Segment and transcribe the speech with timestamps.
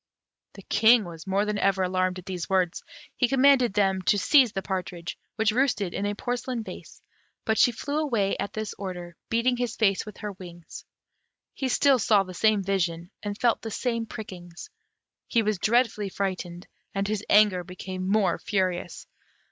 [0.53, 2.83] The King was more than ever alarmed at these words;
[3.15, 7.03] he commanded them to seize the partridge, which roosted in a porcelain vase;
[7.45, 10.85] but she flew away at this order, beating his face with her wings.
[11.53, 14.71] He still saw the same vision, and felt the same prickings;
[15.27, 16.65] he was dreadfully frightened,
[16.95, 19.05] and his anger became more furious.